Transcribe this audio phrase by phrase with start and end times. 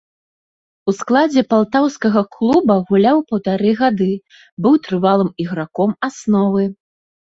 [0.91, 4.11] У складзе палтаўскага клуба гуляў паўтары гады,
[4.65, 6.63] быў трывалым іграком асновы.